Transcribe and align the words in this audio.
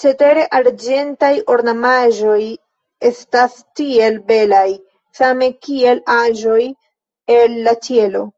Cetere 0.00 0.42
arĝentaj 0.58 1.30
ornamaĵoj 1.54 2.36
estas 3.10 3.56
tiel 3.82 4.20
belaj, 4.30 4.64
same 5.22 5.52
kiel 5.68 6.06
aĵoj 6.22 6.64
el 7.40 7.62
la 7.68 7.78
ĉielo. 7.90 8.28